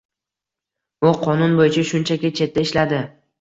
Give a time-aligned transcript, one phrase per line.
[1.07, 3.05] U qonun boʻyicha shunchaki chetda ishladi